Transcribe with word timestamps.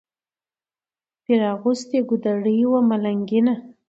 پیر 1.23 1.41
اغوستې 1.53 1.97
ګودړۍ 2.09 2.59
وه 2.71 2.79
ملنګینه 2.89 3.53